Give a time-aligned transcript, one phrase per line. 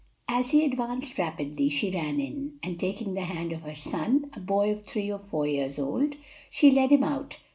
[0.27, 4.39] As he advanced rapidly, she ran in, and taking the hand of her son, a
[4.39, 6.15] boy of three or four years old,
[6.49, 7.37] she led him out.